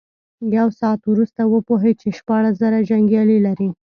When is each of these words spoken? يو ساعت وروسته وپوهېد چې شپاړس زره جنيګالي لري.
يو 0.57 0.67
ساعت 0.79 1.01
وروسته 1.07 1.41
وپوهېد 1.47 1.95
چې 2.01 2.09
شپاړس 2.17 2.53
زره 2.61 2.79
جنيګالي 2.89 3.37
لري. 3.47 3.69